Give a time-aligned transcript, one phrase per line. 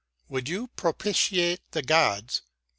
[0.29, 2.41] Would you propitiate the gods